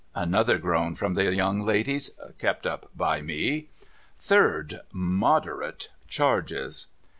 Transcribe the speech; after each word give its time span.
Another 0.15 0.57
groan 0.57 0.95
from 0.95 1.13
the 1.13 1.31
young 1.35 1.61
ladies, 1.63 2.09
kep' 2.39 2.65
up 2.65 2.89
by 2.97 3.21
me.' 3.21 3.69
Third: 4.19 4.81
moderate 4.91 5.89
charges.' 6.07 6.87